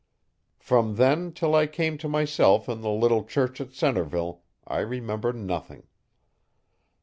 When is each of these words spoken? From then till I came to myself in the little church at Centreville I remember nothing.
From 0.57 0.95
then 0.95 1.31
till 1.31 1.53
I 1.53 1.67
came 1.67 1.95
to 1.99 2.09
myself 2.09 2.67
in 2.67 2.81
the 2.81 2.89
little 2.89 3.23
church 3.23 3.61
at 3.61 3.71
Centreville 3.73 4.41
I 4.65 4.79
remember 4.79 5.31
nothing. 5.31 5.83